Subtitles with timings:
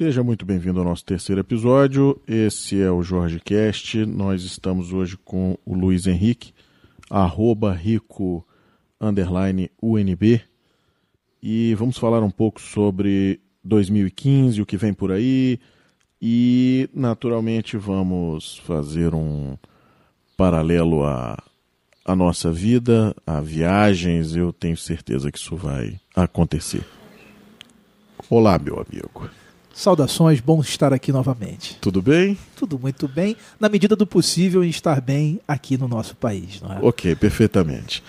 [0.00, 2.18] Seja muito bem-vindo ao nosso terceiro episódio.
[2.26, 4.06] Esse é o Jorge Cast.
[4.06, 6.54] Nós estamos hoje com o Luiz Henrique,
[7.10, 8.42] arroba rico
[8.98, 10.40] underline UNB.
[11.42, 15.60] E vamos falar um pouco sobre 2015, o que vem por aí.
[16.18, 19.54] E, naturalmente, vamos fazer um
[20.34, 21.36] paralelo à,
[22.06, 24.34] à nossa vida, a viagens.
[24.34, 26.86] Eu tenho certeza que isso vai acontecer.
[28.30, 29.28] Olá, meu amigo.
[29.72, 31.78] Saudações, bom estar aqui novamente.
[31.80, 32.36] Tudo bem?
[32.56, 36.72] Tudo muito bem, na medida do possível em estar bem aqui no nosso país, não
[36.72, 36.78] é?
[36.82, 38.02] Ok, perfeitamente.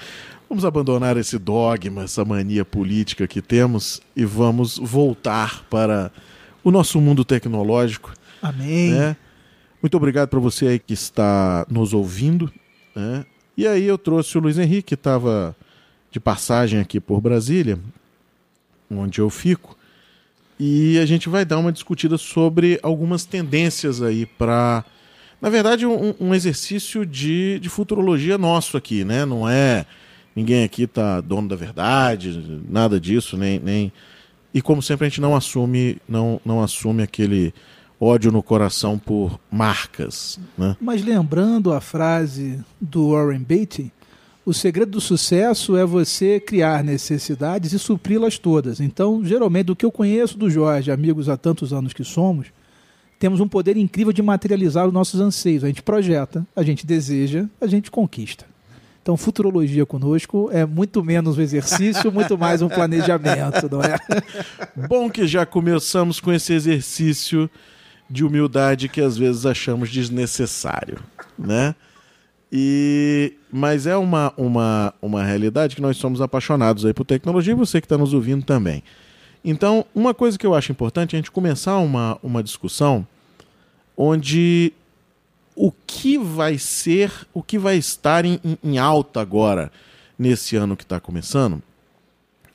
[0.50, 6.12] Vamos abandonar esse dogma, essa mania política que temos e vamos voltar para
[6.64, 8.13] o nosso mundo tecnológico.
[8.41, 8.91] Amém.
[8.91, 9.16] Né?
[9.82, 12.52] Muito obrigado para você aí que está nos ouvindo.
[12.94, 13.26] Né?
[13.55, 15.55] E aí eu trouxe o Luiz Henrique, que estava
[16.12, 17.80] de passagem aqui por Brasília,
[18.90, 19.78] onde eu fico.
[20.63, 24.85] E a gente vai dar uma discutida sobre algumas tendências aí para.
[25.41, 29.26] Na verdade, um, um exercício de, de futurologia nosso aqui, né?
[29.26, 29.87] Não é
[30.35, 33.91] ninguém aqui tá dono da verdade, nada disso, nem, nem
[34.54, 37.51] e como sempre a gente não assume não, não assume aquele
[37.99, 40.77] ódio no coração por marcas, né?
[40.79, 43.91] Mas lembrando a frase do Warren Beatty,
[44.52, 48.82] o segredo do sucesso é você criar necessidades e supri-las todas.
[48.82, 52.48] Então, geralmente, do que eu conheço do Jorge, amigos há tantos anos que somos,
[53.18, 55.63] temos um poder incrível de materializar os nossos anseios.
[55.63, 58.46] A gente projeta, a gente deseja, a gente conquista.
[59.02, 63.96] Então, futurologia conosco é muito menos um exercício, muito mais um planejamento, não é?
[64.85, 67.50] Bom que já começamos com esse exercício
[68.09, 71.00] de humildade que às vezes achamos desnecessário,
[71.40, 71.74] né?
[72.51, 77.56] E mas é uma, uma, uma realidade que nós somos apaixonados aí por tecnologia e
[77.56, 78.84] você que está nos ouvindo também.
[79.44, 83.06] Então, uma coisa que eu acho importante é a gente começar uma, uma discussão
[83.97, 84.72] onde
[85.56, 89.72] o que vai ser, o que vai estar em, em alta agora,
[90.18, 91.62] nesse ano que está começando,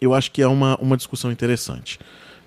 [0.00, 1.98] eu acho que é uma, uma discussão interessante.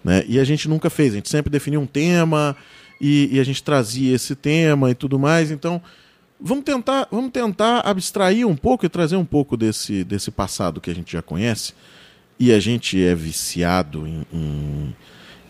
[0.04, 0.24] Né?
[0.28, 2.56] E a gente nunca fez, a gente sempre definiu um tema
[3.02, 5.52] e, e a gente trazia esse tema e tudo mais.
[5.52, 5.82] Então,
[6.40, 10.90] vamos tentar, vamos tentar abstrair um pouco e trazer um pouco desse, desse passado que
[10.90, 11.74] a gente já conhece.
[12.40, 14.96] E a gente é viciado em, em,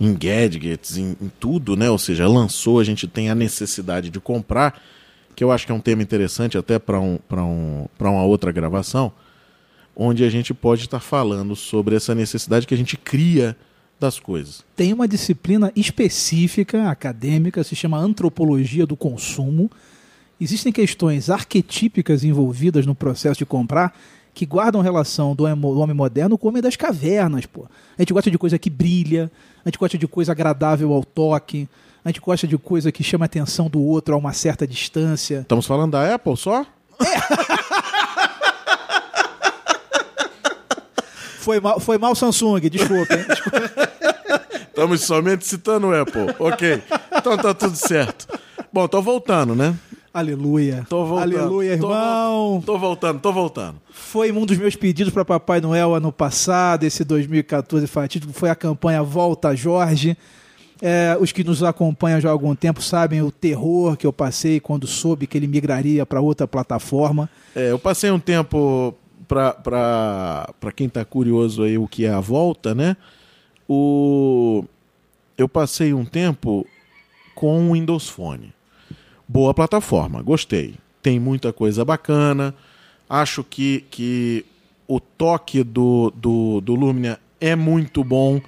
[0.02, 1.90] em gadgets, em, em, tudo, né?
[1.90, 4.82] Ou seja, lançou, a gente tem a necessidade de comprar,
[5.36, 9.12] que eu acho que é um tema interessante até para um, um, uma outra gravação,
[9.96, 13.56] onde a gente pode estar falando sobre essa necessidade que a gente cria
[14.00, 14.64] das coisas.
[14.76, 19.70] Tem uma disciplina específica acadêmica, se chama antropologia do consumo
[20.40, 23.94] Existem questões arquetípicas envolvidas no processo de comprar
[24.34, 27.66] que guardam relação do homem moderno com o homem das cavernas, pô.
[27.98, 29.30] A gente gosta de coisa que brilha,
[29.66, 31.68] a gente gosta de coisa agradável ao toque,
[32.06, 35.40] a gente gosta de coisa que chama a atenção do outro a uma certa distância.
[35.42, 36.62] Estamos falando da Apple só?
[36.62, 36.66] É.
[41.40, 43.16] foi, mal, foi mal Samsung, desculpa.
[44.70, 46.34] Estamos somente citando o Apple.
[46.40, 46.82] Ok.
[47.18, 48.26] Então tá tudo certo.
[48.72, 49.76] Bom, tô voltando, né?
[50.14, 50.86] Aleluia.
[50.90, 51.38] Tô voltando.
[51.38, 52.62] Aleluia, irmão.
[52.66, 53.76] Tô, tô voltando, tô voltando.
[53.92, 58.56] Foi um dos meus pedidos para Papai Noel ano passado, esse 2014 fatídico, foi a
[58.56, 60.18] campanha Volta Jorge.
[60.82, 64.60] É, os que nos acompanham já há algum tempo sabem o terror que eu passei
[64.60, 67.30] quando soube que ele migraria para outra plataforma.
[67.56, 68.96] É, eu passei um tempo
[69.28, 72.98] para quem está curioso aí o que é a volta, né?
[73.68, 74.64] O
[75.38, 76.66] eu passei um tempo
[77.36, 78.54] com o Windows Phone
[79.30, 80.74] boa plataforma, gostei.
[81.04, 82.56] Tem muita coisa bacana.
[83.08, 84.44] Acho que, que
[84.88, 88.42] o toque do, do, do Lumia é muito bom.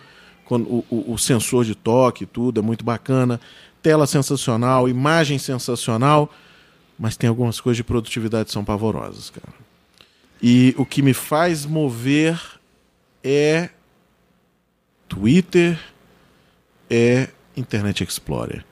[0.44, 3.40] Quando, o, o sensor de toque, tudo é muito bacana.
[3.82, 6.34] Tela sensacional, imagem sensacional.
[6.98, 9.54] Mas tem algumas coisas de produtividade que são pavorosas, cara.
[10.42, 12.40] E o que me faz mover
[13.24, 13.70] é
[15.08, 15.80] Twitter,
[16.90, 18.66] é Internet Explorer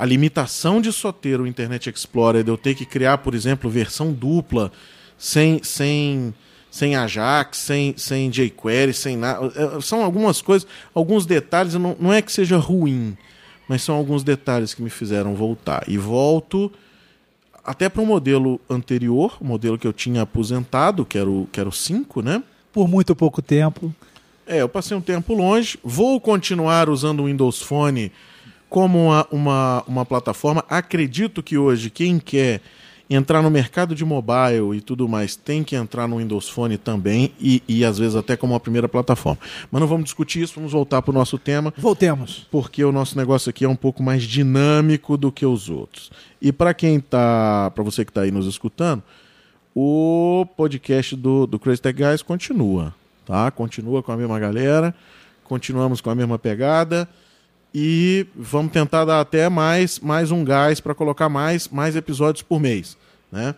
[0.00, 3.68] a limitação de só ter o Internet Explorer, de eu ter que criar, por exemplo,
[3.68, 4.72] versão dupla,
[5.18, 6.32] sem, sem,
[6.70, 9.52] sem Ajax, sem, sem jQuery, sem nada.
[9.54, 13.14] É, são algumas coisas, alguns detalhes, não, não é que seja ruim,
[13.68, 15.84] mas são alguns detalhes que me fizeram voltar.
[15.86, 16.72] E volto
[17.62, 21.60] até para o modelo anterior, o modelo que eu tinha aposentado, que era o, que
[21.60, 22.42] era o 5, né?
[22.72, 23.94] Por muito pouco tempo.
[24.46, 25.78] É, eu passei um tempo longe.
[25.84, 28.10] Vou continuar usando o Windows Phone
[28.70, 30.64] como uma, uma, uma plataforma.
[30.70, 32.62] Acredito que hoje quem quer
[33.10, 37.32] entrar no mercado de mobile e tudo mais, tem que entrar no Windows Phone também
[37.40, 39.40] e, e às vezes até como a primeira plataforma.
[39.68, 41.74] Mas não vamos discutir isso, vamos voltar para o nosso tema.
[41.76, 42.46] Voltemos.
[42.52, 46.12] Porque o nosso negócio aqui é um pouco mais dinâmico do que os outros.
[46.40, 49.02] E para quem tá, para você que está aí nos escutando,
[49.74, 52.94] o podcast do, do Crazy Tech Guys continua,
[53.26, 53.50] tá?
[53.50, 54.94] Continua com a mesma galera,
[55.42, 57.08] continuamos com a mesma pegada
[57.74, 62.60] e vamos tentar dar até mais, mais um gás para colocar mais, mais episódios por
[62.60, 62.96] mês,
[63.30, 63.54] né?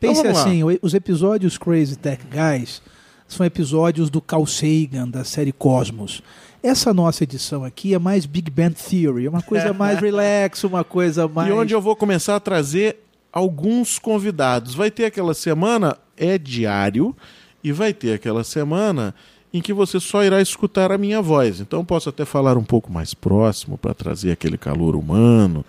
[0.00, 2.82] Pense então, assim, os episódios Crazy Tech Guys
[3.26, 6.22] são episódios do Carl Sagan, da série Cosmos.
[6.62, 11.26] Essa nossa edição aqui é mais Big Bang Theory, uma coisa mais relax, uma coisa
[11.26, 11.48] mais...
[11.48, 12.98] E onde eu vou começar a trazer
[13.32, 14.74] alguns convidados.
[14.74, 17.14] Vai ter aquela semana, é diário,
[17.62, 19.14] e vai ter aquela semana
[19.52, 21.60] em que você só irá escutar a minha voz.
[21.60, 25.64] Então posso até falar um pouco mais próximo para trazer aquele calor humano,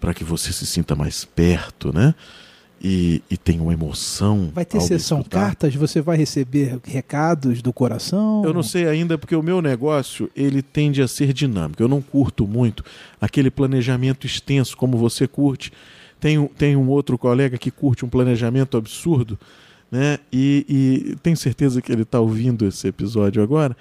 [0.00, 2.14] para que você se sinta mais perto, né?
[2.82, 4.50] E, e tenha uma emoção.
[4.54, 5.40] Vai ter sessão escutar.
[5.40, 5.74] cartas?
[5.74, 8.42] Você vai receber recados do coração?
[8.44, 11.82] Eu não sei ainda, porque o meu negócio ele tende a ser dinâmico.
[11.82, 12.84] Eu não curto muito
[13.18, 15.72] aquele planejamento extenso como você curte.
[16.20, 19.38] Tem, tem um outro colega que curte um planejamento absurdo
[19.90, 20.18] né?
[20.32, 23.76] E, e tenho certeza que ele está ouvindo esse episódio agora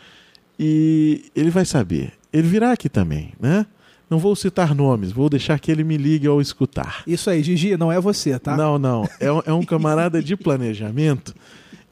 [0.59, 2.13] e ele vai saber.
[2.31, 3.65] Ele virá aqui também, né?
[4.09, 7.03] Não vou citar nomes, vou deixar que ele me ligue ao escutar.
[7.07, 8.55] Isso aí, Gigi, não é você, tá?
[8.55, 9.03] Não, não.
[9.19, 11.33] É, é um camarada de planejamento.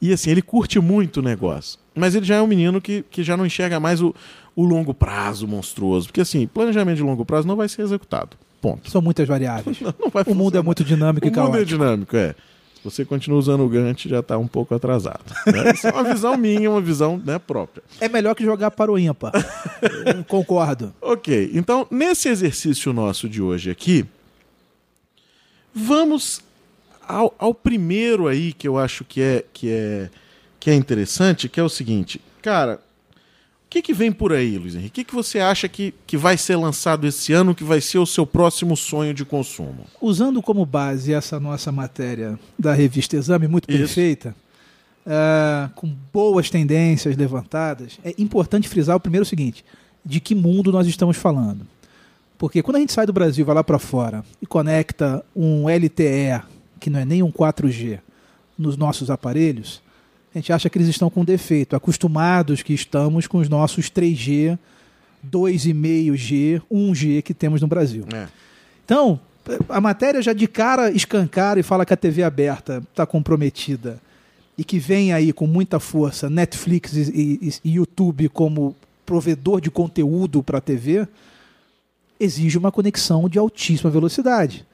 [0.00, 1.78] E assim, ele curte muito o negócio.
[1.94, 4.14] Mas ele já é um menino que, que já não enxerga mais o,
[4.54, 6.06] o longo prazo monstruoso.
[6.06, 8.36] Porque assim, planejamento de longo prazo não vai ser executado.
[8.60, 8.88] Ponto.
[8.90, 9.78] São muitas variáveis.
[9.82, 11.50] Não, não o mundo é muito dinâmico o e caótico.
[11.50, 12.34] O mundo é dinâmico, é
[12.84, 15.24] você continua usando o Gantt, já está um pouco atrasado.
[15.46, 15.72] Né?
[15.72, 17.82] Isso é uma visão minha, uma visão né, própria.
[17.98, 19.32] É melhor que jogar para o ímpar.
[20.28, 20.92] Concordo.
[21.00, 24.04] Ok, então nesse exercício nosso de hoje aqui,
[25.72, 26.42] vamos
[27.06, 30.10] ao, ao primeiro aí que eu acho que é, que, é,
[30.58, 32.20] que é interessante, que é o seguinte.
[32.42, 32.80] Cara,
[33.74, 34.88] que, que vem por aí, Luiz Henrique?
[34.88, 37.98] O que, que você acha que, que vai ser lançado esse ano, que vai ser
[37.98, 39.86] o seu próximo sonho de consumo?
[40.00, 43.78] Usando como base essa nossa matéria da revista Exame, muito Isso.
[43.78, 44.36] perfeita,
[45.04, 49.64] uh, com boas tendências levantadas, é importante frisar o primeiro seguinte:
[50.04, 51.66] de que mundo nós estamos falando?
[52.38, 56.42] Porque quando a gente sai do Brasil, vai lá para fora e conecta um LTE,
[56.78, 57.98] que não é nem um 4G,
[58.56, 59.82] nos nossos aparelhos,
[60.34, 64.58] a gente acha que eles estão com defeito, acostumados que estamos com os nossos 3G,
[65.30, 68.04] 2,5G, 1G que temos no Brasil.
[68.12, 68.26] É.
[68.84, 69.20] Então,
[69.68, 74.00] a matéria já de cara escancara e fala que a TV aberta está comprometida
[74.58, 78.74] e que vem aí com muita força Netflix e, e, e YouTube como
[79.06, 81.06] provedor de conteúdo para a TV,
[82.18, 84.66] exige uma conexão de altíssima velocidade.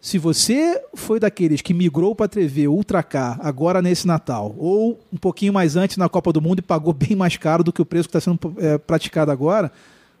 [0.00, 5.00] Se você foi daqueles que migrou para a TV Ultra K agora nesse Natal, ou
[5.12, 7.82] um pouquinho mais antes na Copa do Mundo e pagou bem mais caro do que
[7.82, 9.72] o preço que está sendo é, praticado agora,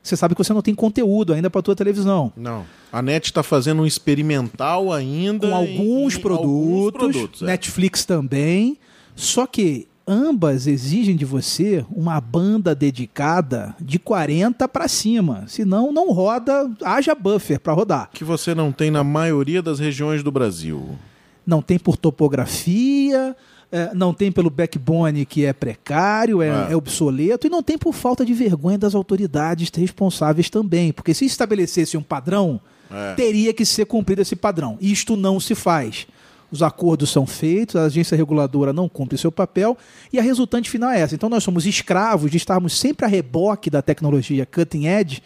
[0.02, 2.32] você sabe que você não tem conteúdo ainda para a tua televisão.
[2.36, 2.64] Não.
[2.92, 5.48] A NET está fazendo um experimental ainda.
[5.48, 7.46] Com alguns em, produtos, alguns produtos é.
[7.46, 8.78] Netflix também.
[9.16, 15.44] Só que ambas exigem de você uma banda dedicada de 40 para cima.
[15.48, 18.10] Senão, não roda, haja buffer para rodar.
[18.12, 20.96] Que você não tem na maioria das regiões do Brasil.
[21.44, 23.36] Não tem por topografia,
[23.70, 26.68] é, não tem pelo backbone que é precário, é, ah.
[26.70, 30.92] é, obsoleto, e não tem por falta de vergonha das autoridades responsáveis também.
[30.92, 32.60] Porque se estabelecesse um padrão,
[32.90, 33.14] é.
[33.14, 34.78] teria que ser cumprido esse padrão.
[34.80, 36.06] Isto não se faz
[36.50, 39.76] os acordos são feitos, a agência reguladora não cumpre seu papel
[40.12, 41.14] e a resultante final é essa.
[41.14, 45.22] Então nós somos escravos de estarmos sempre a reboque da tecnologia cutting edge,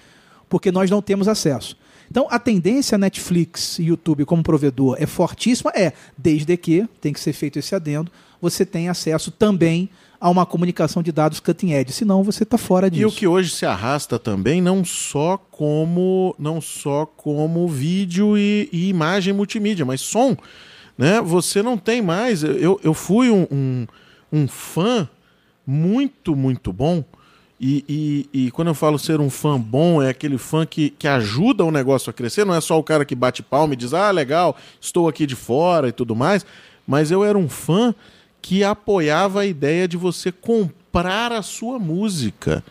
[0.48, 1.76] porque nós não temos acesso.
[2.10, 7.20] Então a tendência Netflix e YouTube como provedor é fortíssima, é, desde que, tem que
[7.20, 8.10] ser feito esse adendo,
[8.40, 12.90] você tem acesso também a uma comunicação de dados cutting edge, senão você está fora
[12.90, 13.02] disso.
[13.02, 18.68] E o que hoje se arrasta também não só como não só como vídeo e,
[18.70, 20.36] e imagem multimídia, mas som
[21.00, 21.18] né?
[21.22, 22.42] Você não tem mais.
[22.42, 23.86] Eu, eu fui um, um,
[24.30, 25.08] um fã
[25.66, 27.02] muito, muito bom.
[27.58, 31.08] E, e, e, quando eu falo ser um fã bom, é aquele fã que, que
[31.08, 33.94] ajuda o negócio a crescer, não é só o cara que bate palma e diz,
[33.94, 36.44] ah, legal, estou aqui de fora e tudo mais.
[36.86, 37.94] Mas eu era um fã
[38.42, 42.62] que apoiava a ideia de você comprar a sua música.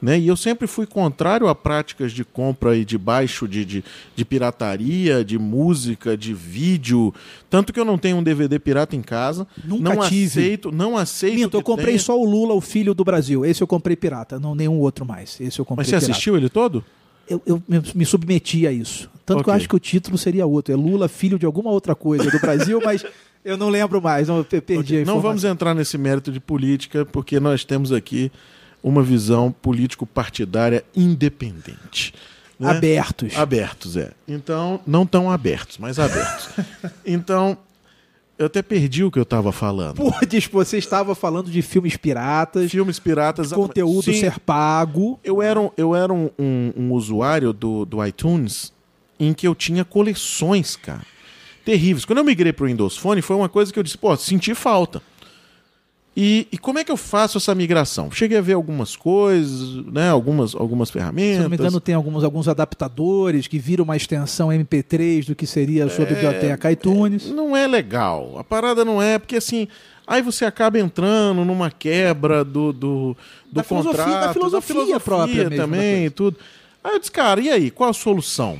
[0.00, 0.18] Né?
[0.18, 3.84] E eu sempre fui contrário a práticas de compra e de baixo de, de,
[4.14, 7.14] de, pirataria, de música, de vídeo.
[7.48, 9.46] Tanto que eu não tenho um DVD pirata em casa.
[9.64, 10.40] Nunca não tive.
[10.40, 11.34] aceito, não aceito.
[11.34, 13.44] Minto, eu comprei só o Lula, o filho do Brasil.
[13.44, 15.40] Esse eu comprei pirata, não nenhum outro mais.
[15.40, 16.12] Esse eu comprei Mas você pirata.
[16.12, 16.84] assistiu ele todo?
[17.28, 17.62] eu, eu
[17.94, 19.10] me submeti a isso.
[19.24, 20.72] Tanto que eu acho que o título seria outro.
[20.72, 23.04] É Lula, filho de alguma outra coisa do Brasil, mas
[23.44, 24.28] eu não lembro mais.
[24.28, 25.20] Não, perdi a Não informação.
[25.20, 28.30] vamos entrar nesse mérito de política, porque nós temos aqui
[28.88, 32.14] uma visão político-partidária independente.
[32.58, 32.70] né?
[32.70, 33.36] Abertos.
[33.36, 34.12] Abertos, é.
[34.28, 36.48] Então, não tão abertos, mas abertos.
[37.04, 37.58] então,
[38.38, 40.00] eu até perdi o que eu estava falando.
[40.28, 43.52] Diz, você estava falando de filmes piratas, Filmes piratas.
[43.52, 45.18] conteúdo Sim, ser pago.
[45.24, 48.72] Eu era, um, eu era um, um- um usuário do, do iTunes
[49.18, 51.02] em que eu tinha coleções, cara.
[51.64, 52.04] Terríveis.
[52.04, 54.54] Quando eu migrei para o Windows Phone, foi uma coisa que eu disse, pô, senti
[54.54, 55.02] falta.
[56.18, 58.10] E, e como é que eu faço essa migração?
[58.10, 60.08] Cheguei a ver algumas coisas, né?
[60.08, 61.42] Algumas, algumas Se ferramentas.
[61.42, 65.84] não me engano, tem alguns, alguns adaptadores que viram uma extensão MP3 do que seria
[65.84, 67.26] a sua biblioteca iTunes.
[67.30, 68.38] Não é legal.
[68.38, 69.68] A parada não é, porque assim.
[70.06, 72.78] Aí você acaba entrando numa quebra do, do,
[73.12, 73.16] do
[73.52, 76.36] Da filosofia- contrato, da filosofia própria mesmo da também e tudo.
[76.82, 77.70] Aí eu disse, cara, e aí?
[77.72, 78.56] Qual a solução?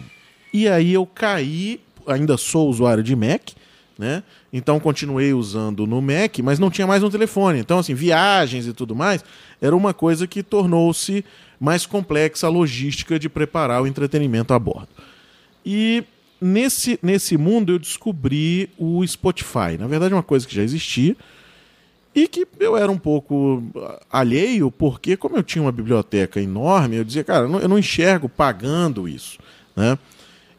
[0.53, 3.51] E aí eu caí, ainda sou usuário de Mac,
[3.97, 4.25] né?
[4.57, 7.59] Então continuei usando no Mac, mas não tinha mais no telefone.
[7.59, 9.23] Então, assim, viagens e tudo mais,
[9.61, 11.23] era uma coisa que tornou-se
[11.61, 14.89] mais complexa a logística de preparar o entretenimento a bordo.
[15.65, 16.05] E
[16.41, 19.77] nesse, nesse mundo eu descobri o Spotify.
[19.79, 21.15] Na verdade, é uma coisa que já existia
[22.15, 23.63] e que eu era um pouco
[24.11, 29.07] alheio, porque como eu tinha uma biblioteca enorme, eu dizia, cara, eu não enxergo pagando
[29.07, 29.39] isso,
[29.77, 29.99] né?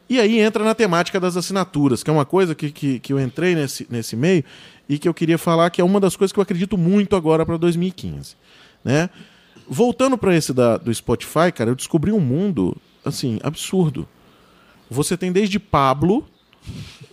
[0.08, 3.20] E aí entra na temática das assinaturas, que é uma coisa que, que, que eu
[3.20, 4.42] entrei nesse, nesse meio
[4.88, 7.44] e que eu queria falar que é uma das coisas que eu acredito muito agora
[7.44, 8.34] para 2015,
[8.82, 9.10] né?
[9.68, 12.74] Voltando para esse da, do Spotify, cara, eu descobri um mundo,
[13.04, 14.08] assim, absurdo.
[14.90, 16.26] Você tem desde Pablo,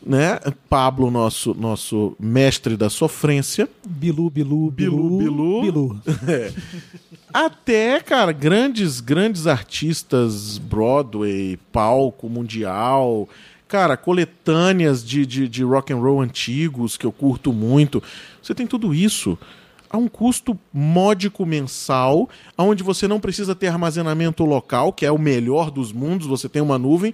[0.05, 0.39] né?
[0.69, 5.61] Pablo, nosso, nosso mestre da sofrência, Bilu, Bilu, Bilu, Bilu.
[5.61, 6.01] Bilu.
[7.35, 13.27] até, cara, grandes, grandes artistas Broadway, palco mundial,
[13.67, 18.01] cara, coletâneas de, de, de rock and roll antigos que eu curto muito.
[18.41, 19.37] Você tem tudo isso
[19.89, 25.19] a um custo módico mensal, onde você não precisa ter armazenamento local, que é o
[25.19, 27.13] melhor dos mundos, você tem uma nuvem.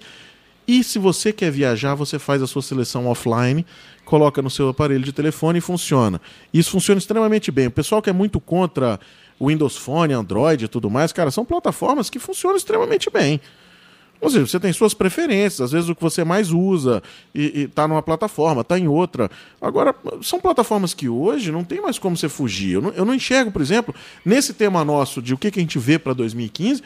[0.68, 3.66] E se você quer viajar, você faz a sua seleção offline,
[4.06, 6.22] coloca no seu aparelho de telefone e funciona.
[6.54, 7.66] Isso funciona extremamente bem.
[7.66, 9.00] O pessoal que é muito contra
[9.42, 13.42] Windows Phone, Android e tudo mais, cara, são plataformas que funcionam extremamente bem.
[14.22, 17.02] Ou seja, você tem suas preferências, às vezes o que você mais usa
[17.34, 19.32] e, está numa plataforma, está em outra.
[19.60, 22.74] Agora, são plataformas que hoje não tem mais como você fugir.
[22.74, 25.64] Eu não, eu não enxergo, por exemplo, nesse tema nosso de o que, que a
[25.64, 26.84] gente vê para 2015,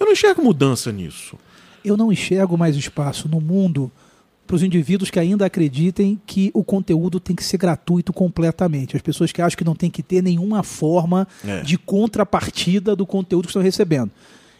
[0.00, 1.36] eu não enxergo mudança nisso.
[1.84, 3.92] Eu não enxergo mais espaço no mundo
[4.48, 8.96] para os indivíduos que ainda acreditem que o conteúdo tem que ser gratuito completamente.
[8.96, 11.60] As pessoas que acham que não tem que ter nenhuma forma É.
[11.60, 14.10] de contrapartida do conteúdo que estão recebendo.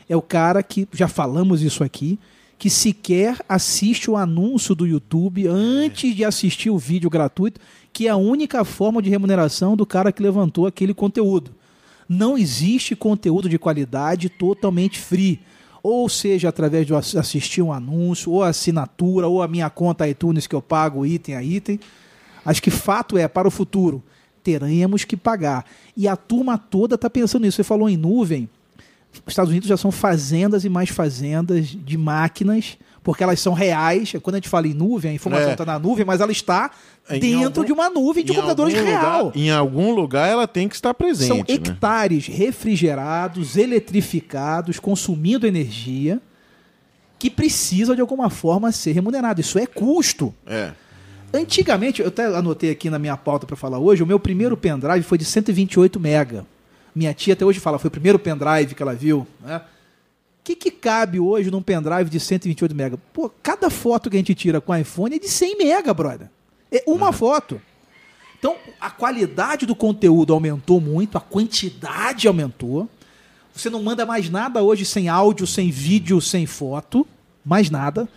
[0.07, 2.19] É o cara que, já falamos isso aqui,
[2.59, 7.59] que sequer assiste o anúncio do YouTube antes de assistir o vídeo gratuito,
[7.93, 11.51] que é a única forma de remuneração do cara que levantou aquele conteúdo.
[12.07, 15.41] Não existe conteúdo de qualidade totalmente free.
[15.91, 20.55] Ou seja, através de assistir um anúncio, ou assinatura, ou a minha conta iTunes que
[20.55, 21.81] eu pago item a item.
[22.45, 24.03] Acho que fato é, para o futuro,
[24.43, 25.65] teremos que pagar.
[25.97, 27.57] E a turma toda está pensando nisso.
[27.57, 28.51] Você falou em nuvem.
[29.25, 34.13] Os Estados Unidos já são fazendas e mais fazendas de máquinas, porque elas são reais.
[34.23, 35.53] Quando a gente fala em nuvem, a informação É.
[35.53, 36.71] está na nuvem, mas ela está
[37.11, 39.25] Em dentro algum- de uma nuvem de computadores real.
[39.27, 41.29] lugar- em algum lugar ela tem que estar presente.
[41.29, 41.45] São né?
[41.49, 46.21] hectares refrigerados, eletrificados, consumindo energia,
[47.19, 49.41] que precisam de alguma forma ser remunerado.
[49.41, 50.33] Isso é custo.
[50.47, 50.73] É.
[51.33, 55.03] Antigamente, eu até anotei aqui na minha pauta para falar hoje, o meu primeiro pendrive
[55.03, 56.47] foi de 128 mega.
[56.95, 59.27] Minha tia até hoje fala, foi o primeiro pendrive que ela viu.
[59.45, 59.61] Né?
[60.49, 62.97] O que, que cabe hoje num pendrive de 128 mega?
[63.13, 66.31] Pô, cada foto que a gente tira com iPhone é de 100 mega, brother.
[66.73, 67.61] É uma foto.
[68.39, 72.89] Então, a qualidade do conteúdo aumentou muito, a quantidade aumentou.
[73.53, 77.07] Você não manda mais nada hoje sem áudio, sem vídeo, sem foto.
[77.45, 78.09] Mais nada.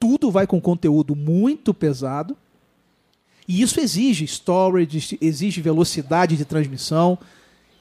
[0.00, 2.34] Tudo vai com conteúdo muito pesado.
[3.46, 7.18] E isso exige storage, exige velocidade de transmissão,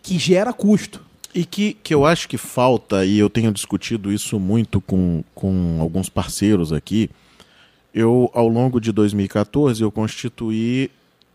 [0.01, 1.12] que gera custo.
[1.34, 5.78] E que, que eu acho que falta, e eu tenho discutido isso muito com, com
[5.80, 7.10] alguns parceiros aqui.
[7.94, 10.92] Eu, ao longo de 2014, eu constituí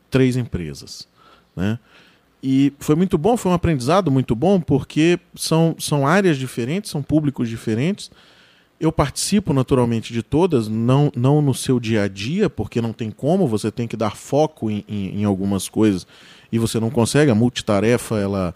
[0.08, 1.08] três empresas.
[1.56, 1.78] Né?
[2.42, 7.02] E foi muito bom, foi um aprendizado muito bom, porque são, são áreas diferentes, são
[7.02, 8.10] públicos diferentes.
[8.78, 13.10] Eu participo naturalmente de todas, não, não no seu dia a dia, porque não tem
[13.10, 16.06] como, você tem que dar foco em, em, em algumas coisas
[16.52, 17.30] e você não consegue.
[17.30, 18.54] A multitarefa, ela,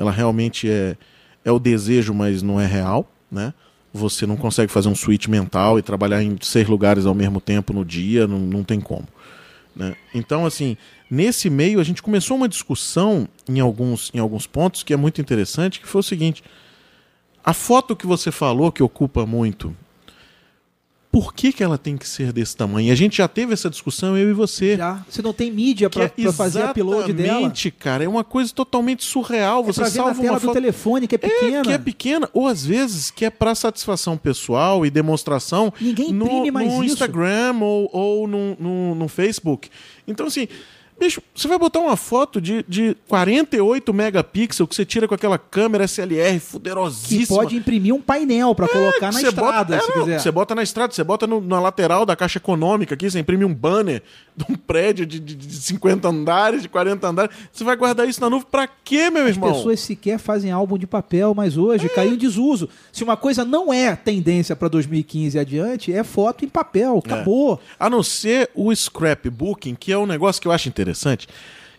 [0.00, 0.96] ela realmente é,
[1.44, 3.08] é o desejo, mas não é real.
[3.30, 3.54] Né?
[3.92, 7.72] você não consegue fazer um switch mental e trabalhar em seis lugares ao mesmo tempo
[7.72, 9.06] no dia, não, não tem como.
[9.74, 9.96] Né?
[10.14, 10.76] Então, assim,
[11.10, 15.20] nesse meio a gente começou uma discussão em alguns, em alguns pontos que é muito
[15.20, 16.42] interessante, que foi o seguinte:
[17.44, 19.74] a foto que você falou que ocupa muito
[21.10, 22.92] por que, que ela tem que ser desse tamanho?
[22.92, 24.76] A gente já teve essa discussão, eu e você.
[24.76, 25.04] Já.
[25.08, 27.28] Você não tem mídia para é fazer upload dela.
[27.30, 28.04] Exatamente, cara.
[28.04, 29.64] É uma coisa totalmente surreal.
[29.64, 30.50] Você é pra salva na tela uma foto...
[30.50, 31.58] do telefone, que é pequena.
[31.58, 32.30] É, que é pequena.
[32.32, 36.84] Ou às vezes que é para satisfação pessoal e demonstração Ninguém imprime no, mais no
[36.84, 36.94] isso.
[36.94, 39.68] Instagram ou, ou no, no, no Facebook.
[40.06, 40.46] Então, assim,
[41.00, 45.38] Bicho, você vai botar uma foto de, de 48 megapixels que você tira com aquela
[45.38, 47.20] câmera SLR fuderosíssima.
[47.22, 50.20] Que pode imprimir um painel para colocar que na estrada, bota, é, se quiser.
[50.20, 53.46] Você bota na estrada, você bota no- na lateral da caixa econômica aqui, você imprime
[53.46, 54.02] um banner
[54.36, 57.34] de um prédio de, de, de 50 andares, de 40 andares.
[57.50, 59.52] Você vai guardar isso na nuvem pra quê, meu As irmão?
[59.54, 62.68] pessoas sequer fazem álbum de papel, mas hoje caiu em desuso.
[62.92, 66.98] Se uma coisa não é tendência para 2015 e adiante, é foto em papel.
[67.04, 67.58] Acabou.
[67.78, 70.89] A não ser o scrapbooking, que é um negócio que eu acho interessante.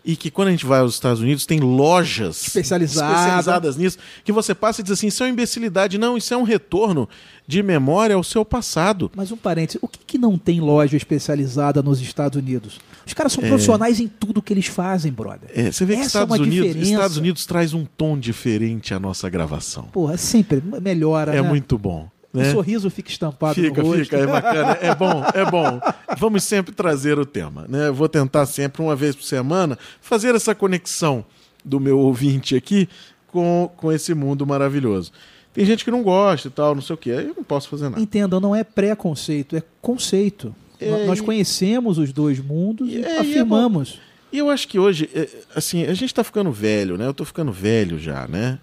[0.03, 3.11] E que quando a gente vai aos Estados Unidos, tem lojas Especializada.
[3.13, 5.99] especializadas nisso, que você passa e diz assim: isso é uma imbecilidade.
[5.99, 7.07] Não, isso é um retorno
[7.47, 9.11] de memória ao seu passado.
[9.15, 12.79] Mas um parênteses, o que, que não tem loja especializada nos Estados Unidos?
[13.05, 13.35] Os caras É.
[13.35, 15.51] são profissionais em tudo que eles fazem, brother.
[15.53, 16.91] É, você vê que Essa Estados, é Unidos, diferença.
[16.93, 19.83] Estados Unidos traz um tom diferente à nossa gravação.
[19.93, 21.47] Porra, sempre melhora, É né?
[21.47, 22.09] muito bom.
[22.33, 22.51] O Né?
[22.51, 24.03] sorriso fica estampado Fica, no rosto.
[24.05, 25.79] fica, é bacana, é bom, é bom.
[26.17, 27.87] Vamos sempre trazer o tema, né?
[27.89, 31.25] Eu Vou tentar sempre, uma vez por semana, fazer essa conexão
[31.63, 32.87] do meu ouvinte aqui
[33.27, 35.11] com, com esse mundo maravilhoso.
[35.53, 37.67] Tem gente que não gosta e tal, não sei o quê, aí eu não posso
[37.67, 38.01] fazer nada.
[38.01, 40.55] Entendam, não é preconceito, é conceito.
[40.79, 43.99] É, Nós e- conhecemos os dois mundos e, É, é afirmamos.
[44.31, 47.05] E eu acho que hoje, é, assim, a gente tá ficando velho, né?
[47.05, 48.57] Eu tô ficando velho já, né?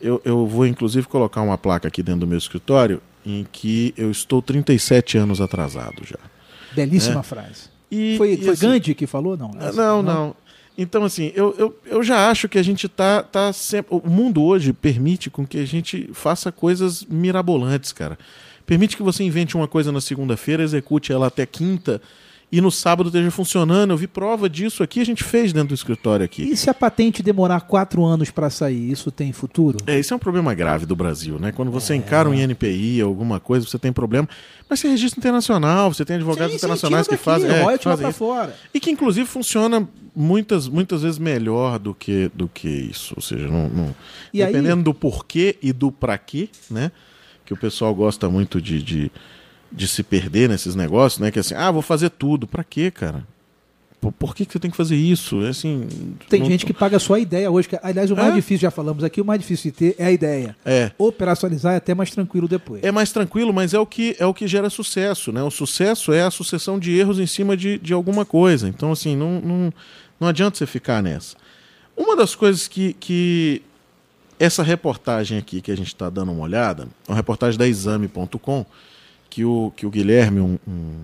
[0.00, 4.10] Eu, eu vou, inclusive, colocar uma placa aqui dentro do meu escritório em que eu
[4.10, 6.18] estou 37 anos atrasado já.
[6.74, 7.22] Belíssima É.
[7.22, 7.64] frase.
[7.90, 9.36] E, Foi, e, foi assim, Gandhi que falou?
[9.36, 9.50] Não.
[9.58, 10.36] Ah, Não, não.
[10.76, 13.94] Então, assim, eu, eu, eu já acho que a gente tá, tá sempre.
[13.96, 18.16] O mundo hoje permite com que a gente faça coisas mirabolantes, cara.
[18.64, 22.00] Permite que você invente uma coisa na segunda-feira, execute ela até quinta
[22.50, 23.90] e no sábado esteja funcionando.
[23.90, 26.42] Eu vi prova disso aqui, a gente fez dentro do escritório aqui.
[26.42, 29.78] E se a patente demorar quatro anos para sair, isso tem futuro?
[29.86, 31.52] É, isso é um problema grave do Brasil, né?
[31.52, 31.72] Quando É.
[31.72, 34.26] você encara um INPI, alguma coisa, você tem problema.
[34.68, 37.50] Mas você é registro internacional, você tem advogados Sim, sim, internacionais tira que fazem.
[37.50, 38.18] é, que fazem isso.
[38.18, 38.56] fora.
[38.72, 43.14] E que inclusive funciona muitas, muitas vezes melhor do que, do que isso.
[43.16, 43.94] Ou seja, não, não-
[44.32, 46.90] E aí- dependendo do porquê e do pra quê, né?
[47.46, 49.10] Que o pessoal gosta muito de, de,
[49.70, 51.30] de se perder nesses negócios, né?
[51.30, 52.46] Que é assim, ah, vou fazer tudo.
[52.46, 53.26] Pra quê, cara?
[54.00, 55.44] Por, por que, que você tem que fazer isso?
[55.44, 55.88] É Assim,
[56.28, 57.68] Tem não- gente que paga só a ideia hoje.
[57.68, 58.34] que- aliás, o mais É?
[58.36, 60.56] difícil, já falamos aqui, o mais difícil de ter é a ideia.
[60.64, 60.92] É.
[60.96, 62.82] Operacionalizar é até mais tranquilo depois.
[62.84, 65.42] É mais tranquilo, mas é o que é o que gera sucesso, né?
[65.42, 68.68] O sucesso é a sucessão de erros em cima de, de alguma coisa.
[68.68, 69.72] Então, assim, não, não,
[70.20, 71.36] não adianta você ficar nessa.
[71.96, 73.60] Uma das coisas que, que
[74.38, 78.64] essa reportagem aqui que a gente está dando uma olhada, é uma reportagem da exame.com,
[79.30, 80.94] que o, que o Guilherme, um, um,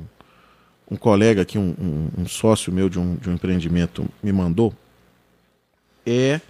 [0.93, 1.75] um colega aqui, um,
[2.19, 4.73] um- sócio meu de um, de um empreendimento, me mandou,
[6.07, 6.41] é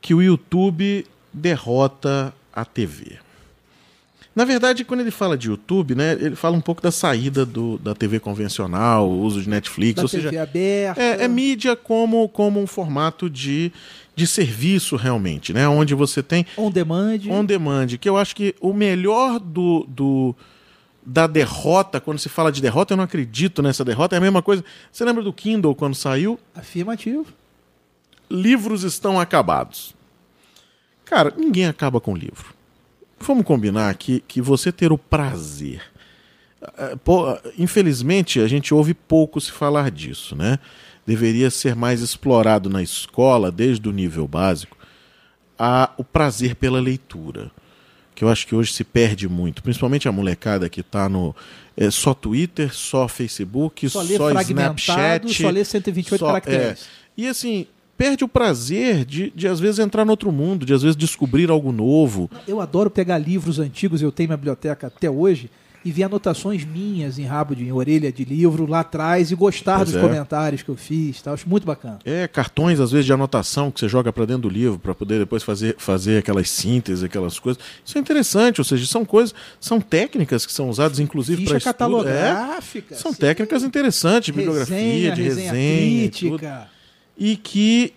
[0.00, 3.18] que o YouTube derrota a TV.
[4.34, 7.76] Na verdade, quando ele fala de YouTube, né, ele fala um pouco da saída do,
[7.78, 11.00] da TV convencional, o uso de Netflix, da ou TV seja, aberta.
[11.02, 13.70] é, é mídia como, como um formato de,
[14.14, 17.18] de serviço realmente, né, onde você tem On demand.
[17.28, 20.34] on demand, que eu acho que o melhor do, do
[21.04, 24.42] da derrota, quando se fala de derrota, eu não acredito nessa derrota, é a mesma
[24.42, 24.64] coisa.
[24.90, 26.38] Você lembra do Kindle quando saiu?
[26.54, 27.26] Afirmativo.
[28.30, 29.94] livros estão acabados.
[31.04, 32.54] Cara, ninguém acaba com livro.
[33.20, 35.82] Vamos combinar que, que você ter o prazer.
[36.78, 40.58] eh, pô, Infelizmente, a gente ouve pouco se falar disso, né?
[41.06, 44.76] Deveria ser mais explorado na escola, desde o nível básico,
[45.58, 47.50] a, o prazer pela leitura.
[48.14, 51.34] Que eu acho que hoje se perde muito, principalmente a molecada que está no.
[51.76, 55.42] é, só Twitter, só Facebook, Só só, Snapchat.
[55.42, 56.82] só lê 128 só- caracteres.
[56.82, 57.02] é.
[57.16, 60.82] E assim, perde o prazer de, de às vezes entrar no outro mundo, de às
[60.82, 62.30] vezes descobrir algo novo.
[62.46, 65.50] Eu adoro pegar livros antigos, eu tenho minha biblioteca até hoje,
[65.84, 69.78] e ver anotações minhas em rabo de em orelha de livro lá atrás e gostar
[69.78, 70.00] Pois dos é.
[70.00, 71.20] comentários que eu fiz.
[71.22, 71.32] Tá?
[71.32, 71.98] Acho muito bacana.
[72.04, 75.18] É, cartões às vezes de anotação que você joga para dentro do livro para poder
[75.18, 77.62] depois fazer, fazer aquelas sínteses, aquelas coisas.
[77.84, 81.70] Isso é interessante, ou seja, são coisas, são técnicas que são usadas inclusive para estudo.
[81.70, 82.94] É, catalográfica.
[82.94, 83.18] são sim.
[83.18, 86.68] técnicas interessantes, de bibliografia, Resenha, de resenha resenha, e crítica.
[87.16, 87.94] e que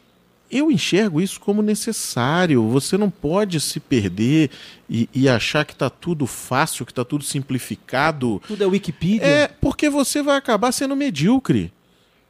[0.56, 2.68] eu enxergo isso como necessário.
[2.70, 4.50] Você não pode se perder
[4.90, 8.42] e, e achar que está tudo fácil, que está tudo simplificado.
[8.48, 9.26] Tudo é Wikipedia.
[9.26, 11.72] É, porque você vai acabar sendo medíocre.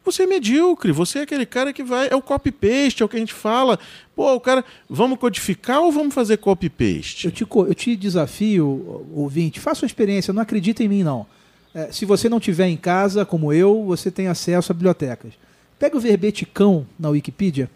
[0.03, 2.09] Você é medíocre, você é aquele cara que vai.
[2.09, 3.79] É o copy-paste, é o que a gente fala.
[4.15, 4.63] Pô, o cara.
[4.87, 7.25] Vamos codificar ou vamos fazer copy-paste?
[7.25, 11.25] Eu te, eu te desafio, ouvinte, faça uma experiência, não acredita em mim, não.
[11.73, 15.33] É, se você não tiver em casa, como eu, você tem acesso a bibliotecas.
[15.77, 17.69] Pega o verbete cão na Wikipedia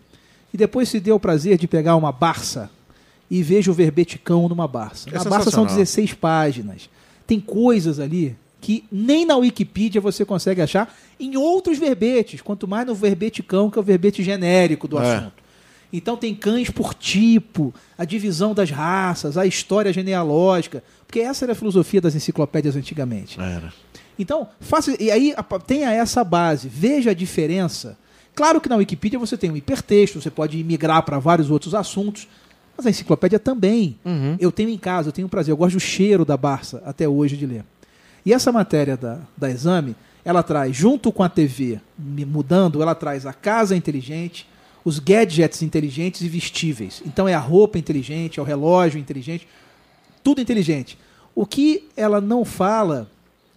[0.54, 2.70] e depois se dê o prazer de pegar uma Barça
[3.30, 5.10] e veja o verbete cão numa Barça.
[5.10, 5.76] É na Barça são sensacional.
[5.78, 6.90] 16 páginas.
[7.28, 12.86] Tem coisas ali que nem na Wikipedia você consegue achar em outros verbetes, quanto mais
[12.86, 15.16] no verbete cão, que é o verbete genérico do É.
[15.16, 15.40] assunto.
[15.92, 21.54] Então tem cães por tipo, a divisão das raças, a história genealógica, porque essa era
[21.54, 23.40] a filosofia das enciclopédias antigamente.
[23.40, 23.74] Era.
[24.18, 25.34] Então, faça e aí
[25.66, 27.98] tenha essa base, veja a diferença.
[28.36, 32.28] Claro que na Wikipedia você tem um hipertexto, você pode migrar para vários outros assuntos,
[32.76, 33.98] mas a enciclopédia também.
[34.06, 34.38] Uhum.
[34.40, 37.08] Eu tenho em casa, eu tenho um prazer, eu gosto do cheiro da Barça até
[37.08, 37.66] hoje de ler.
[38.26, 42.96] E essa matéria da, da exame, ela traz, junto com a TV me mudando, ela
[42.96, 44.48] traz a casa inteligente,
[44.84, 47.02] os gadgets inteligentes e vestíveis.
[47.06, 49.48] Então é a roupa inteligente, é o relógio inteligente,
[50.24, 50.98] tudo inteligente.
[51.36, 53.10] O que ela não fala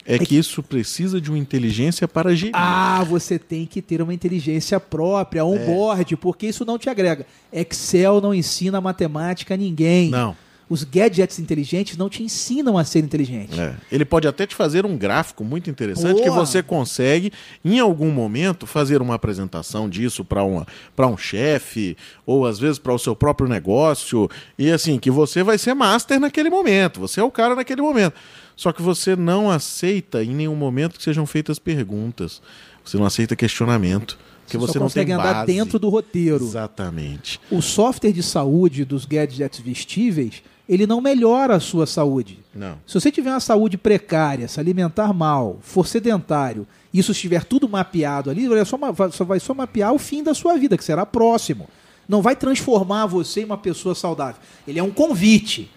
[0.05, 2.53] É que isso precisa de uma inteligência para gerir.
[2.55, 7.27] ah, você tem que ter uma inteligência própria, on-board, porque isso não te agrega.
[7.53, 10.11] Excel não ensina matemática a ninguém.
[10.11, 10.37] Não.
[10.69, 13.61] Os gadgets inteligentes não te ensinam a ser inteligente.
[13.61, 13.75] É.
[13.91, 16.47] Ele pode até te fazer um gráfico muito interessante que Boa.
[16.47, 17.31] você consegue,
[17.63, 22.99] em algum momento, fazer uma apresentação disso para um chefe, ou às vezes para o
[22.99, 27.31] seu próprio negócio, e assim, que você vai ser master naquele momento, você é o
[27.31, 28.15] cara naquele momento.
[28.57, 32.41] Só que você não aceita em nenhum momento que sejam feitas perguntas.
[32.85, 34.19] Você não aceita questionamento.
[34.45, 35.47] Porque Você você, não consegue andar base.
[35.47, 36.45] dentro do roteiro.
[36.45, 37.41] Exatamente.
[37.51, 42.39] O software de saúde dos gadgets vestíveis, ele não melhora a sua saúde.
[42.55, 42.77] Não.
[42.87, 48.31] Se você tiver uma saúde precária, se alimentar mal, for sedentário, isso estiver tudo mapeado
[48.31, 48.79] ali, só,
[49.11, 51.69] só vai só mapear o fim da sua vida, que será próximo.
[52.09, 54.41] Não vai transformar você em uma pessoa saudável.
[54.67, 55.71] Ele é um convite.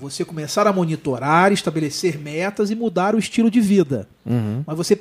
[0.00, 4.08] Você começar a monitorar, estabelecer metas e mudar o estilo de vida.
[4.24, 4.62] Uhum.
[4.66, 4.94] Mas você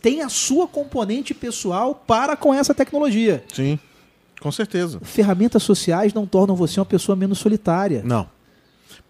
[0.00, 3.42] tem a sua componente pessoal para com essa tecnologia.
[3.52, 3.78] Sim,
[4.40, 5.00] com certeza.
[5.02, 8.02] Ferramentas sociais não tornam você uma pessoa menos solitária.
[8.04, 8.28] Não.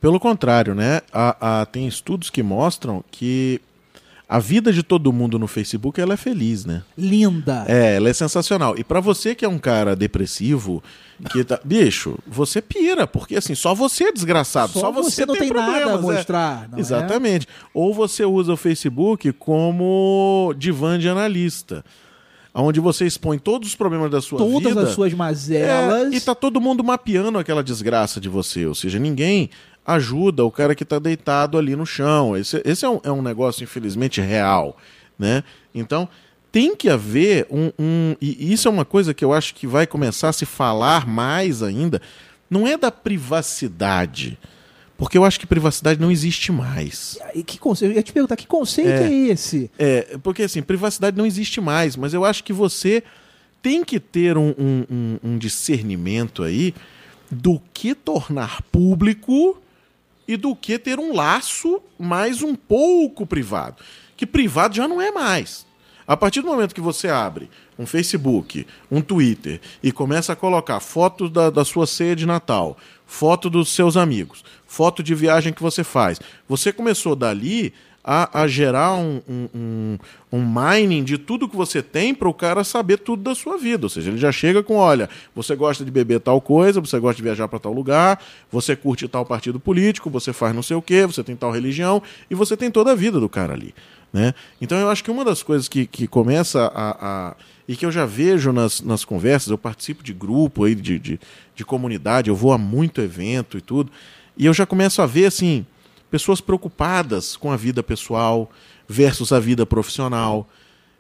[0.01, 1.03] Pelo contrário, né?
[1.13, 3.61] A- a- tem estudos que mostram que
[4.29, 6.83] a vida de todo mundo no Facebook ela é feliz, né?
[6.97, 7.65] Linda.
[7.69, 8.75] É, ela é sensacional.
[8.79, 10.83] E pra você que é um cara depressivo,
[11.31, 11.61] que tá...
[11.63, 15.49] bicho, você pira, porque assim, só você é desgraçado, só, Só você, você não tem,
[15.49, 15.99] tem nada a é.
[15.99, 16.81] mostrar, é?
[16.81, 17.47] Exatamente.
[17.75, 21.85] Ou você usa o Facebook como divã de analista,
[22.55, 24.83] onde você expõe todos os problemas da sua Todas vida.
[24.85, 26.13] as suas mazelas.
[26.13, 28.65] É, e tá todo mundo mapeando aquela desgraça de você.
[28.65, 29.51] Ou seja, ninguém
[29.87, 32.37] ajuda o cara que tá deitado ali no chão.
[32.37, 34.77] Esse, esse é, um, é um negócio, infelizmente, real.
[35.19, 35.45] Né?
[35.75, 36.09] Então,
[36.51, 38.17] tem que haver um, um.
[38.21, 41.63] E isso é uma coisa que eu acho que vai começar a se falar mais
[41.63, 42.01] ainda.
[42.49, 44.39] Não é da privacidade.
[44.97, 47.19] Porque eu acho que privacidade não existe mais.
[47.35, 47.91] E que conceito?
[47.93, 49.13] Eu ia te perguntar, que conceito é, É.
[49.33, 49.69] esse?
[49.77, 53.03] É, porque assim, privacidade não existe mais, mas eu acho que você
[53.61, 56.73] tem que ter um- um- um discernimento aí
[57.29, 59.61] do que tornar público
[60.27, 63.77] e do que ter um laço mais um pouco privado.
[64.17, 65.67] Que privado já não é mais.
[66.07, 70.79] A partir do momento que você abre um Facebook, um Twitter e começa a colocar
[70.81, 75.63] fotos da, da sua ceia de Natal, foto dos seus amigos, foto de viagem que
[75.63, 77.73] você faz, você começou dali
[78.05, 79.99] a, a gerar um, um,
[80.31, 83.87] um- mining de tudo que você tem para o cara saber tudo da sua vida.
[83.87, 87.17] Ou seja, ele já chega com: olha, você gosta de beber tal coisa, você gosta
[87.17, 90.83] de viajar para tal lugar, você curte tal partido político, você faz não sei o
[90.83, 93.75] quê, você tem tal religião, e você tem toda a vida do cara ali.
[94.13, 94.33] Né?
[94.61, 96.91] Então eu acho que uma das coisas que, que começa a,
[97.31, 97.37] a-
[97.67, 101.21] e que eu já vejo nas, nas conversas, eu participo de grupo aí, de, de,
[101.57, 103.91] de comunidade, eu vou a muito evento e tudo,
[104.37, 105.65] e eu já começo a ver assim,
[106.15, 108.49] pessoas preocupadas com a vida pessoal
[108.87, 110.49] versus a vida profissional.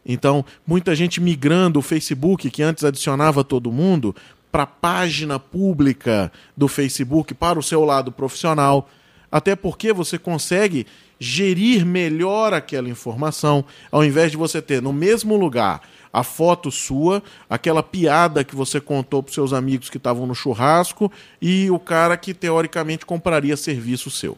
[0.04, 4.12] Então, muita gente migrando o Facebook, que antes adicionava todo mundo,
[4.50, 8.90] para a página pública do Facebook, para o seu lado profissional.
[9.30, 10.84] Até porque você consegue
[11.16, 15.80] gerir melhor aquela informação, ao invés de você ter no mesmo lugar
[16.12, 21.08] a foto sua, aquela piada que você contou para seus amigos que estavam no churrasco
[21.40, 24.36] e o cara que teoricamente compraria serviço seu.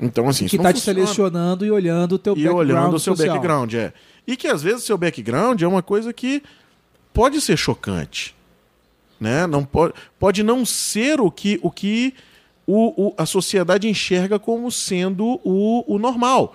[0.00, 3.16] Então, assim, que está te selecionando e olhando o teu e background olhando o seu
[3.16, 3.34] social.
[3.34, 3.92] background, é.
[4.26, 6.42] E que às vezes o seu background é uma coisa que
[7.12, 8.34] pode ser chocante.
[9.18, 9.46] né?
[9.46, 12.14] Não pode, pode não ser o que, o que
[12.66, 16.54] o, o, a sociedade enxerga como sendo o, o normal,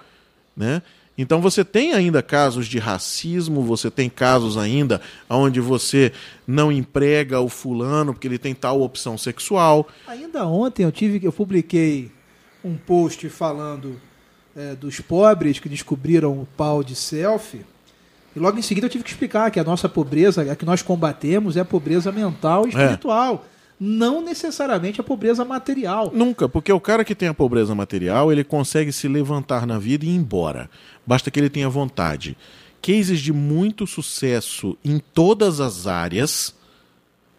[0.56, 0.82] né?
[1.18, 6.12] Então você tem ainda casos de racismo, você tem casos ainda onde você
[6.48, 9.88] não emprega o fulano porque ele tem tal opção sexual.
[10.08, 12.10] Ainda ontem eu tive eu publiquei
[12.64, 14.00] um post falando
[14.56, 17.66] é, dos pobres que descobriram o pau de selfie.
[18.36, 20.82] E logo em seguida eu tive que explicar que a nossa pobreza, a que nós
[20.82, 23.46] combatemos, é a pobreza mental e espiritual.
[23.50, 26.10] É não necessariamente a pobreza material.
[26.14, 30.06] Nunca, porque o cara que tem a pobreza material, ele consegue se levantar na vida
[30.06, 30.70] e ir embora.
[31.06, 32.38] Basta que ele tenha vontade.
[32.82, 36.56] Cases de muito sucesso em todas as áreas,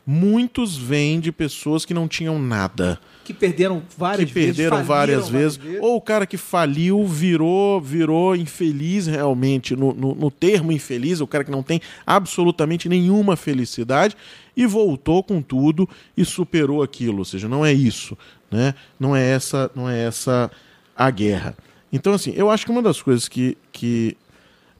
[0.06, 3.00] muitos vêm de pessoas que não tinham nada.
[3.24, 4.56] Que perderam várias que vezes.
[4.56, 5.80] perderam várias vezes, várias vezes.
[5.82, 11.26] Ou o cara que faliu virou virou infeliz realmente, no, no, no termo infeliz, o
[11.26, 14.16] cara que não tem absolutamente nenhuma felicidade
[14.56, 17.18] e voltou com tudo e superou aquilo.
[17.18, 18.16] Ou seja, não é isso,
[18.50, 18.74] né?
[19.00, 20.50] Não é essa, não é essa
[20.94, 21.56] a guerra.
[21.92, 24.16] Então, assim, eu acho que uma das coisas que, que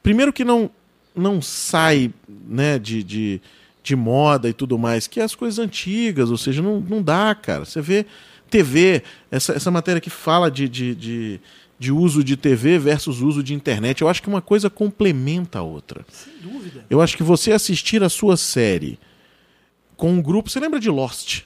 [0.03, 0.71] primeiro que não
[1.15, 3.41] não sai, né, de, de,
[3.83, 7.35] de moda e tudo mais, que é as coisas antigas, ou seja, não, não dá,
[7.35, 7.65] cara.
[7.65, 8.05] Você vê
[8.51, 11.41] TV, essa, essa matéria que fala de, de, de,
[11.79, 15.63] de uso de TV versus uso de internet, eu acho que uma coisa complementa a
[15.63, 16.05] outra.
[16.09, 16.85] Sem dúvida.
[16.89, 18.99] Eu acho que você assistir a sua série
[19.97, 20.51] com um grupo.
[20.51, 21.43] Você lembra de Lost?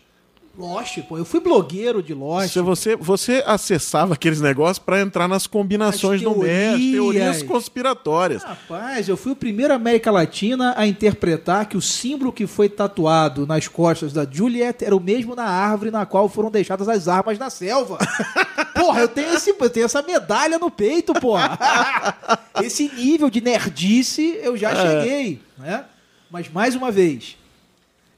[0.58, 1.16] Lost, pô.
[1.16, 2.52] Eu fui blogueiro de Lost.
[2.52, 8.42] Se você, você acessava aqueles negócios para entrar nas combinações do mês, teorias conspiratórias.
[8.42, 13.46] Rapaz, eu fui o primeiro América Latina a interpretar que o símbolo que foi tatuado
[13.46, 17.38] nas costas da Juliet era o mesmo na árvore na qual foram deixadas as armas
[17.38, 17.96] da selva.
[18.74, 21.56] porra, eu tenho, esse, eu tenho essa medalha no peito, porra.
[22.60, 24.74] esse nível de nerdice eu já é.
[24.74, 25.84] cheguei, né?
[26.28, 27.36] Mas mais uma vez,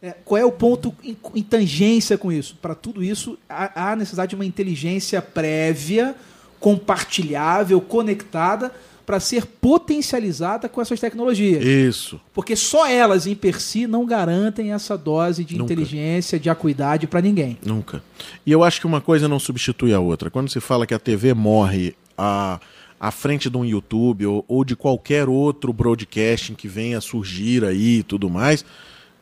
[0.02, 2.56] é, qual é o ponto em, em tangência com isso?
[2.60, 6.14] Para tudo isso, há, há necessidade de uma inteligência prévia,
[6.58, 8.72] compartilhável, conectada,
[9.04, 11.64] para ser potencializada com essas tecnologias.
[11.64, 12.20] Isso.
[12.32, 15.72] Porque só elas, em per si, não garantem essa dose de Nunca.
[15.72, 17.58] inteligência, de acuidade para ninguém.
[17.64, 18.02] Nunca.
[18.46, 20.30] E eu acho que uma coisa não substitui a outra.
[20.30, 22.60] Quando se fala que a TV morre a
[23.00, 27.64] à frente de um YouTube ou, ou de qualquer outro broadcasting que venha a surgir
[27.64, 28.62] aí e tudo mais,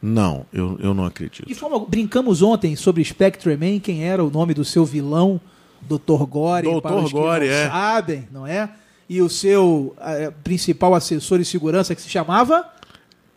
[0.00, 1.46] não, eu, eu não acredito.
[1.46, 5.40] De forma, brincamos ontem sobre Spectre Man, quem era o nome do seu vilão,
[5.82, 6.24] Dr.
[6.24, 6.80] Gore, Dr.
[6.80, 7.68] para os Gore, que não é.
[7.68, 8.70] sabem, não é?
[9.08, 12.68] E o seu uh, principal assessor de segurança que se chamava?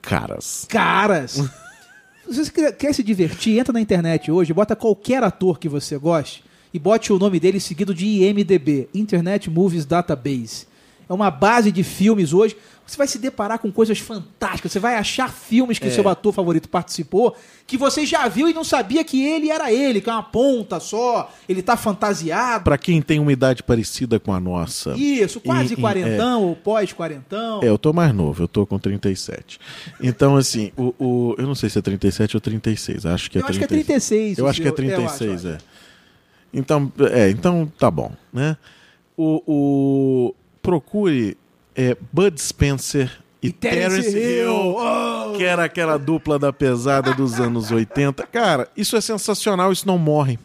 [0.01, 0.65] Caras.
[0.69, 1.31] Caras.
[1.31, 1.49] se
[2.45, 6.43] você quer, quer se divertir, entra na internet hoje, bota qualquer ator que você goste
[6.73, 10.67] e bote o nome dele seguido de IMDB, Internet Movies Database.
[11.09, 14.71] É uma base de filmes hoje você vai se deparar com coisas fantásticas.
[14.71, 15.91] Você vai achar filmes que é.
[15.91, 20.01] seu ator favorito participou, que você já viu e não sabia que ele era ele,
[20.01, 22.65] que é uma ponta só, ele tá fantasiado.
[22.65, 24.93] Para quem tem uma idade parecida com a nossa.
[24.97, 27.61] Isso, quase em, quarentão, é, ou pós-quarentão.
[27.63, 29.59] É, eu tô mais novo, eu tô com 37.
[30.01, 33.41] Então, assim, o, o, eu não sei se é 37 ou 36, acho que é
[33.41, 33.49] eu 36.
[33.49, 34.37] acho que é 36.
[34.37, 35.57] Eu acho que é 36, é.
[36.53, 38.57] Então, é, então tá bom, né?
[39.15, 41.37] O, o procure
[41.75, 45.33] é, Bud Spencer e, e Terence Hill, oh!
[45.37, 48.25] que era aquela dupla da pesada dos anos 80.
[48.27, 50.37] Cara, isso é sensacional, isso não morre.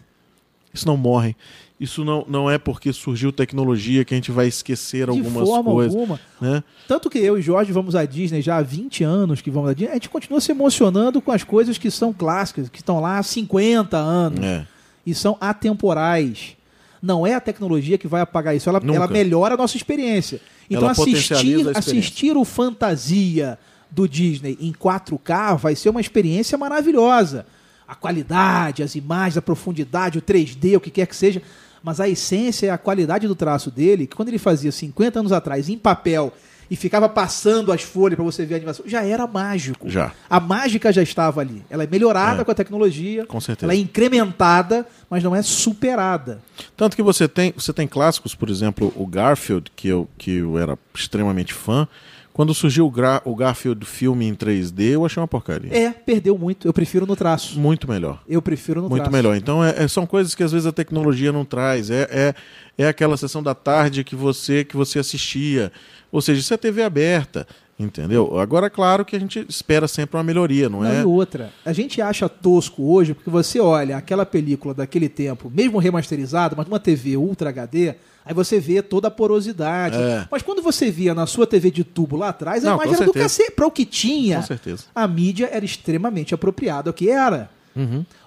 [0.72, 1.36] Isso não morre.
[1.78, 5.94] Isso não, não é porque surgiu tecnologia que a gente vai esquecer algumas coisas.
[5.94, 6.18] Alguma.
[6.40, 6.64] Né?
[6.88, 9.74] Tanto que eu e Jorge vamos à Disney já há 20 anos que vamos à
[9.74, 13.18] Disney, a gente continua se emocionando com as coisas que são clássicas, que estão lá
[13.18, 14.40] há 50 anos.
[14.42, 14.66] É.
[15.04, 16.56] E são atemporais.
[17.02, 20.40] Não é a tecnologia que vai apagar isso, ela, ela melhora a nossa experiência.
[20.68, 23.58] Então assistir, assistir o Fantasia
[23.90, 27.46] do Disney em 4K vai ser uma experiência maravilhosa.
[27.86, 31.40] A qualidade, as imagens, a profundidade, o 3D, o que quer que seja.
[31.82, 35.32] Mas a essência é a qualidade do traço dele, que quando ele fazia 50 anos
[35.32, 36.32] atrás em papel
[36.70, 39.88] e ficava passando as folhas para você ver a animação, já era mágico.
[39.88, 40.12] Já.
[40.28, 41.64] A mágica já estava ali.
[41.70, 42.44] Ela é melhorada é.
[42.44, 43.26] com a tecnologia.
[43.26, 43.66] Com certeza.
[43.66, 46.40] Ela é incrementada, mas não é superada.
[46.76, 50.58] Tanto que você tem, você tem clássicos, por exemplo, o Garfield, que eu, que eu
[50.58, 51.88] era extremamente fã.
[52.36, 55.74] Quando surgiu o, Gra o Garfield filme em 3D, eu achei uma porcaria.
[55.74, 56.68] É, perdeu muito.
[56.68, 57.58] Eu prefiro no traço.
[57.58, 58.22] Muito melhor.
[58.28, 59.10] Eu prefiro no muito traço.
[59.10, 59.36] Muito melhor.
[59.38, 61.88] Então, é, é, são coisas que às vezes a tecnologia não traz.
[61.88, 62.34] É, é,
[62.76, 65.72] é aquela sessão da tarde que você que você assistia.
[66.16, 67.46] Ou seja, isso é TV aberta.
[67.78, 68.40] Entendeu?
[68.40, 71.02] Agora, claro que a gente espera sempre uma melhoria, não, não é?
[71.02, 75.76] E outra, a gente acha tosco hoje porque você olha aquela película daquele tempo, mesmo
[75.78, 79.98] remasterizada, mas numa TV Ultra HD, aí você vê toda a porosidade.
[79.98, 80.26] É.
[80.30, 83.04] Mas quando você via na sua TV de tubo lá atrás, a não, imagem era
[83.04, 84.38] do cacete, para o que tinha.
[84.38, 84.84] Com certeza.
[84.94, 87.50] A mídia era extremamente apropriada ao que era.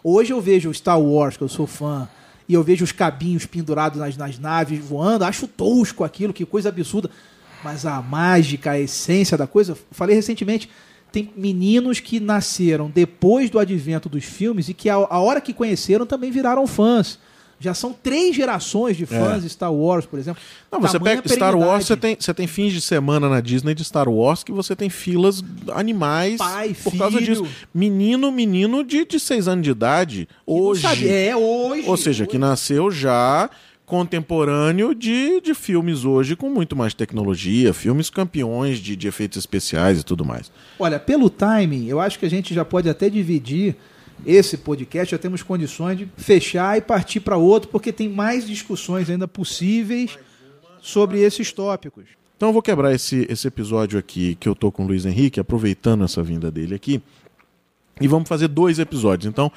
[0.03, 2.07] Hoje eu vejo Star Wars, que eu sou fã,
[2.47, 6.69] e eu vejo os cabinhos pendurados nas, nas naves voando, acho tosco aquilo, que coisa
[6.69, 7.09] absurda.
[7.63, 10.69] Mas a mágica, a essência da coisa, falei recentemente,
[11.11, 15.53] tem meninos que nasceram depois do advento dos filmes e que a, a hora que
[15.53, 17.19] conheceram também viraram fãs.
[17.61, 20.41] Já são três gerações de fãs de Star Wars, por exemplo.
[20.41, 20.67] É.
[20.71, 23.75] Não, você Tamanha pega Star Wars, você tem, você tem fins de semana na Disney
[23.75, 25.43] de Star Wars que você tem filas
[25.73, 27.43] animais Pai, por causa filho.
[27.43, 27.55] disso.
[27.73, 31.09] Menino, menino de, de seis anos de idade, hoje.
[31.09, 31.83] É, hoje.
[31.85, 33.49] Ou seja, que nasceu já
[33.89, 39.99] contemporâneo de, de filmes hoje com muito mais tecnologia, filmes campeões de, de efeitos especiais
[39.99, 40.51] e tudo mais.
[40.77, 43.75] Olha, pelo timing, eu acho que a gente já pode até dividir
[44.23, 49.09] esse podcast, já temos condições de fechar e partir para outro, porque tem mais discussões
[49.09, 50.19] ainda possíveis
[50.79, 52.05] sobre esses tópicos.
[52.37, 55.39] Então eu vou quebrar esse, esse episódio aqui que eu tô com o Luiz Henrique,
[55.39, 57.01] aproveitando essa vinda dele aqui.
[57.99, 59.27] E vamos fazer dois episódios.
[59.27, 59.51] Então,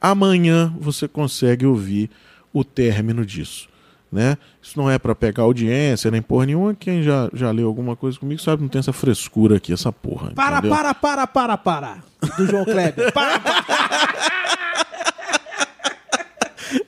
[0.00, 2.10] amanhã você consegue ouvir
[2.54, 3.68] o término disso.
[4.10, 4.38] Né?
[4.62, 6.72] Isso não é para pegar audiência nem porra nenhuma.
[6.72, 9.92] Quem já, já leu alguma coisa comigo sabe que não tem essa frescura aqui, essa
[9.92, 10.30] porra.
[10.30, 10.76] Para, entendeu?
[10.76, 11.98] para, para, para, para.
[12.38, 13.10] Do João Kleber.
[13.12, 13.64] Para, para.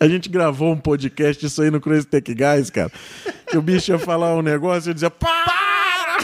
[0.00, 2.90] A gente gravou um podcast isso aí no Crazy Tech Guys, cara.
[3.48, 5.44] Que o bicho ia falar um negócio e eu dizia: Para,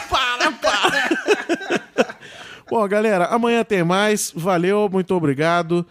[0.09, 2.17] para, para.
[2.69, 4.33] Bom, galera, amanhã tem mais.
[4.35, 5.87] Valeu, muito obrigado.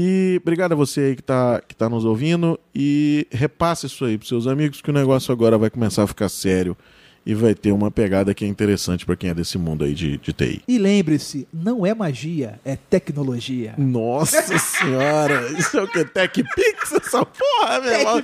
[0.00, 2.56] E obrigado a você aí que tá, que tá nos ouvindo.
[2.72, 6.28] E repasse isso aí pros seus amigos, que o negócio agora vai começar a ficar
[6.28, 6.76] sério.
[7.26, 10.16] E vai ter uma pegada que é interessante para quem é desse mundo aí de,
[10.18, 10.62] de TI.
[10.68, 13.74] E lembre-se, não é magia, é tecnologia.
[13.76, 16.04] Nossa senhora, isso é o que?
[16.04, 16.92] TechPix?
[16.92, 18.22] Essa porra, meu irmão.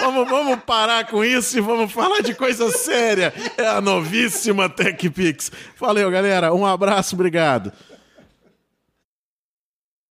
[0.00, 3.32] Vamos, vamos parar com isso e vamos falar de coisa séria.
[3.56, 5.52] É a novíssima TechPix.
[5.78, 6.52] Valeu, galera.
[6.52, 7.72] Um abraço, obrigado.